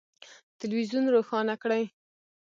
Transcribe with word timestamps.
تلویزون 0.59 1.05
روښانه 1.13 1.55
کړئ 1.63 1.83